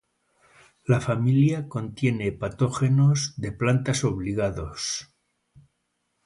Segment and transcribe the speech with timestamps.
[0.87, 5.13] La familia contiene patógenos de plantas obligados.